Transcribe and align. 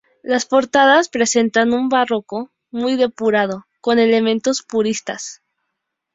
Las 0.23 0.47
portadas 0.47 1.09
presentan 1.09 1.73
un 1.73 1.87
barroco 1.87 2.49
muy 2.71 2.95
depurado, 2.95 3.67
con 3.81 3.99
elementos 3.99 4.63
puristas. 4.63 5.43